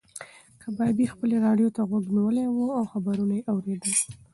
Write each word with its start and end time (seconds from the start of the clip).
کبابي 0.61 1.05
خپلې 1.13 1.35
راډیو 1.45 1.73
ته 1.75 1.81
غوږ 1.89 2.05
نیولی 2.15 2.45
و 2.49 2.57
او 2.79 2.83
خبرونه 2.91 3.33
یې 3.37 3.47
اورېدل. 3.51 3.93